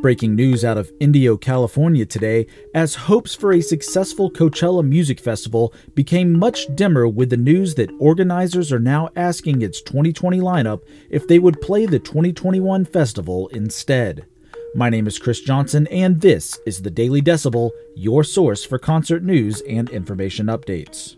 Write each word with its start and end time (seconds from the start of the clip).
Breaking 0.00 0.36
news 0.36 0.64
out 0.64 0.78
of 0.78 0.92
Indio, 1.00 1.36
California 1.36 2.06
today 2.06 2.46
as 2.72 2.94
hopes 2.94 3.34
for 3.34 3.52
a 3.52 3.60
successful 3.60 4.30
Coachella 4.30 4.86
Music 4.86 5.18
Festival 5.18 5.74
became 5.96 6.38
much 6.38 6.72
dimmer 6.76 7.08
with 7.08 7.30
the 7.30 7.36
news 7.36 7.74
that 7.74 7.90
organizers 7.98 8.72
are 8.72 8.78
now 8.78 9.08
asking 9.16 9.60
its 9.60 9.82
2020 9.82 10.38
lineup 10.38 10.82
if 11.10 11.26
they 11.26 11.40
would 11.40 11.60
play 11.60 11.84
the 11.84 11.98
2021 11.98 12.84
festival 12.84 13.48
instead. 13.48 14.24
My 14.72 14.88
name 14.88 15.08
is 15.08 15.18
Chris 15.18 15.40
Johnson, 15.40 15.88
and 15.88 16.20
this 16.20 16.60
is 16.64 16.82
the 16.82 16.90
Daily 16.92 17.20
Decibel, 17.20 17.72
your 17.96 18.22
source 18.22 18.64
for 18.64 18.78
concert 18.78 19.24
news 19.24 19.62
and 19.62 19.90
information 19.90 20.46
updates. 20.46 21.17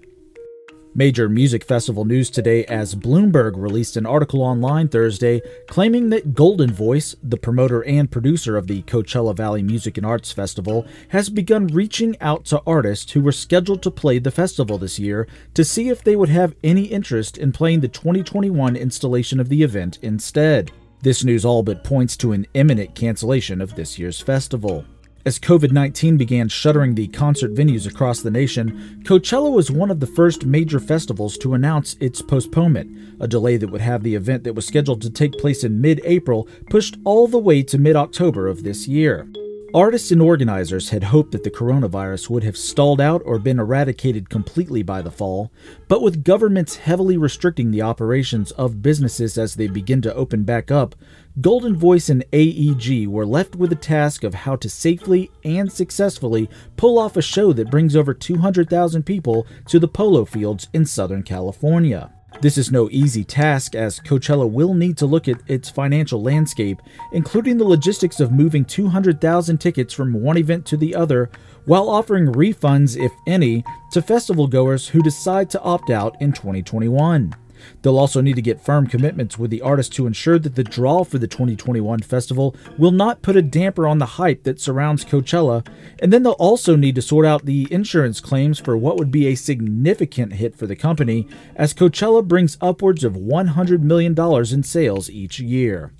Major 0.92 1.28
music 1.28 1.62
festival 1.62 2.04
news 2.04 2.30
today 2.30 2.64
as 2.64 2.96
Bloomberg 2.96 3.52
released 3.56 3.96
an 3.96 4.06
article 4.06 4.42
online 4.42 4.88
Thursday 4.88 5.40
claiming 5.68 6.10
that 6.10 6.34
Goldenvoice, 6.34 7.14
the 7.22 7.36
promoter 7.36 7.84
and 7.84 8.10
producer 8.10 8.56
of 8.56 8.66
the 8.66 8.82
Coachella 8.82 9.36
Valley 9.36 9.62
Music 9.62 9.96
and 9.98 10.04
Arts 10.04 10.32
Festival, 10.32 10.84
has 11.10 11.30
begun 11.30 11.68
reaching 11.68 12.16
out 12.20 12.44
to 12.46 12.60
artists 12.66 13.12
who 13.12 13.20
were 13.20 13.30
scheduled 13.30 13.82
to 13.84 13.90
play 13.92 14.18
the 14.18 14.32
festival 14.32 14.78
this 14.78 14.98
year 14.98 15.28
to 15.54 15.64
see 15.64 15.90
if 15.90 16.02
they 16.02 16.16
would 16.16 16.28
have 16.28 16.56
any 16.64 16.86
interest 16.86 17.38
in 17.38 17.52
playing 17.52 17.80
the 17.80 17.88
2021 17.88 18.74
installation 18.74 19.38
of 19.38 19.48
the 19.48 19.62
event 19.62 20.00
instead. 20.02 20.72
This 21.02 21.22
news 21.22 21.44
all 21.44 21.62
but 21.62 21.84
points 21.84 22.16
to 22.16 22.32
an 22.32 22.48
imminent 22.54 22.96
cancellation 22.96 23.60
of 23.60 23.76
this 23.76 23.96
year's 23.96 24.20
festival. 24.20 24.84
As 25.26 25.38
COVID 25.38 25.70
19 25.70 26.16
began 26.16 26.48
shuttering 26.48 26.94
the 26.94 27.08
concert 27.08 27.52
venues 27.52 27.86
across 27.86 28.22
the 28.22 28.30
nation, 28.30 29.02
Coachella 29.04 29.52
was 29.52 29.70
one 29.70 29.90
of 29.90 30.00
the 30.00 30.06
first 30.06 30.46
major 30.46 30.80
festivals 30.80 31.36
to 31.38 31.52
announce 31.52 31.94
its 32.00 32.22
postponement, 32.22 32.90
a 33.20 33.28
delay 33.28 33.58
that 33.58 33.68
would 33.68 33.82
have 33.82 34.02
the 34.02 34.14
event 34.14 34.44
that 34.44 34.54
was 34.54 34.66
scheduled 34.66 35.02
to 35.02 35.10
take 35.10 35.36
place 35.36 35.62
in 35.62 35.78
mid 35.78 36.00
April 36.04 36.48
pushed 36.70 36.96
all 37.04 37.28
the 37.28 37.36
way 37.36 37.62
to 37.64 37.76
mid 37.76 37.96
October 37.96 38.48
of 38.48 38.62
this 38.62 38.88
year. 38.88 39.28
Artists 39.72 40.10
and 40.10 40.20
organizers 40.20 40.88
had 40.90 41.04
hoped 41.04 41.30
that 41.30 41.44
the 41.44 41.50
coronavirus 41.50 42.28
would 42.28 42.42
have 42.42 42.56
stalled 42.56 43.00
out 43.00 43.22
or 43.24 43.38
been 43.38 43.60
eradicated 43.60 44.28
completely 44.28 44.82
by 44.82 45.00
the 45.00 45.12
fall, 45.12 45.52
but 45.86 46.02
with 46.02 46.24
governments 46.24 46.74
heavily 46.74 47.16
restricting 47.16 47.70
the 47.70 47.82
operations 47.82 48.50
of 48.52 48.82
businesses 48.82 49.38
as 49.38 49.54
they 49.54 49.68
begin 49.68 50.02
to 50.02 50.14
open 50.14 50.42
back 50.42 50.72
up, 50.72 50.96
Goldenvoice 51.40 52.10
and 52.10 52.24
AEG 52.32 53.06
were 53.06 53.24
left 53.24 53.54
with 53.54 53.70
the 53.70 53.76
task 53.76 54.24
of 54.24 54.34
how 54.34 54.56
to 54.56 54.68
safely 54.68 55.30
and 55.44 55.70
successfully 55.70 56.50
pull 56.76 56.98
off 56.98 57.16
a 57.16 57.22
show 57.22 57.52
that 57.52 57.70
brings 57.70 57.94
over 57.94 58.12
200,000 58.12 59.04
people 59.04 59.46
to 59.68 59.78
the 59.78 59.86
polo 59.86 60.24
fields 60.24 60.66
in 60.72 60.84
Southern 60.84 61.22
California. 61.22 62.12
This 62.40 62.56
is 62.56 62.72
no 62.72 62.88
easy 62.90 63.22
task 63.22 63.74
as 63.74 64.00
Coachella 64.00 64.50
will 64.50 64.72
need 64.72 64.96
to 64.98 65.06
look 65.06 65.28
at 65.28 65.42
its 65.46 65.68
financial 65.68 66.22
landscape, 66.22 66.80
including 67.12 67.58
the 67.58 67.64
logistics 67.64 68.18
of 68.18 68.32
moving 68.32 68.64
200,000 68.64 69.58
tickets 69.58 69.92
from 69.92 70.14
one 70.14 70.38
event 70.38 70.64
to 70.66 70.78
the 70.78 70.94
other, 70.94 71.30
while 71.66 71.90
offering 71.90 72.32
refunds, 72.32 72.96
if 72.96 73.12
any, 73.26 73.62
to 73.92 74.00
festival 74.00 74.46
goers 74.46 74.88
who 74.88 75.02
decide 75.02 75.50
to 75.50 75.60
opt 75.60 75.90
out 75.90 76.16
in 76.22 76.32
2021. 76.32 77.34
They'll 77.82 77.98
also 77.98 78.20
need 78.20 78.36
to 78.36 78.42
get 78.42 78.64
firm 78.64 78.86
commitments 78.86 79.38
with 79.38 79.50
the 79.50 79.62
artist 79.62 79.92
to 79.94 80.06
ensure 80.06 80.38
that 80.38 80.54
the 80.54 80.64
draw 80.64 81.04
for 81.04 81.18
the 81.18 81.26
2021 81.26 82.00
festival 82.00 82.54
will 82.78 82.90
not 82.90 83.22
put 83.22 83.36
a 83.36 83.42
damper 83.42 83.86
on 83.86 83.98
the 83.98 84.06
hype 84.06 84.44
that 84.44 84.60
surrounds 84.60 85.04
Coachella, 85.04 85.66
and 86.00 86.12
then 86.12 86.22
they'll 86.22 86.32
also 86.32 86.76
need 86.76 86.94
to 86.94 87.02
sort 87.02 87.26
out 87.26 87.44
the 87.44 87.66
insurance 87.70 88.20
claims 88.20 88.58
for 88.58 88.76
what 88.76 88.96
would 88.96 89.10
be 89.10 89.26
a 89.26 89.34
significant 89.34 90.34
hit 90.34 90.56
for 90.56 90.66
the 90.66 90.76
company, 90.76 91.26
as 91.56 91.74
Coachella 91.74 92.26
brings 92.26 92.58
upwards 92.60 93.04
of 93.04 93.14
$100 93.14 93.80
million 93.82 94.14
in 94.52 94.62
sales 94.62 95.10
each 95.10 95.40
year. 95.40 95.92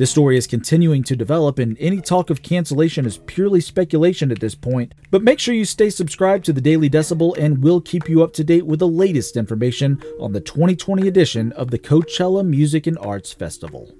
This 0.00 0.12
story 0.12 0.38
is 0.38 0.46
continuing 0.46 1.02
to 1.02 1.14
develop, 1.14 1.58
and 1.58 1.76
any 1.78 2.00
talk 2.00 2.30
of 2.30 2.42
cancellation 2.42 3.04
is 3.04 3.18
purely 3.18 3.60
speculation 3.60 4.32
at 4.32 4.40
this 4.40 4.54
point. 4.54 4.94
But 5.10 5.22
make 5.22 5.38
sure 5.38 5.52
you 5.54 5.66
stay 5.66 5.90
subscribed 5.90 6.46
to 6.46 6.54
the 6.54 6.60
Daily 6.62 6.88
Decibel, 6.88 7.36
and 7.36 7.62
we'll 7.62 7.82
keep 7.82 8.08
you 8.08 8.22
up 8.22 8.32
to 8.32 8.42
date 8.42 8.64
with 8.64 8.78
the 8.78 8.88
latest 8.88 9.36
information 9.36 10.02
on 10.18 10.32
the 10.32 10.40
2020 10.40 11.06
edition 11.06 11.52
of 11.52 11.70
the 11.70 11.78
Coachella 11.78 12.46
Music 12.46 12.86
and 12.86 12.96
Arts 12.96 13.34
Festival. 13.34 13.94